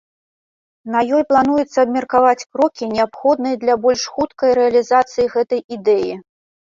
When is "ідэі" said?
5.79-6.17